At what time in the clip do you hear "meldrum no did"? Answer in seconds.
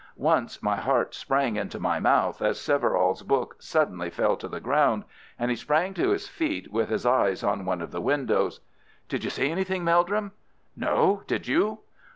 9.83-11.45